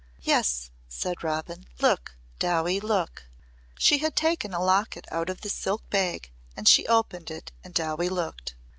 "Yes," 0.23 0.71
said 0.87 1.23
Robin. 1.23 1.67
"Look, 1.79 2.17
Dowie 2.39 2.79
look." 2.79 3.25
She 3.77 3.99
had 3.99 4.15
taken 4.15 4.51
a 4.51 4.59
locket 4.59 5.05
out 5.11 5.29
of 5.29 5.41
the 5.41 5.49
silk 5.51 5.87
bag 5.91 6.31
and 6.57 6.67
she 6.67 6.87
opened 6.87 7.29
it 7.29 7.51
and 7.63 7.71
Dowie 7.71 8.09
looked. 8.09 8.55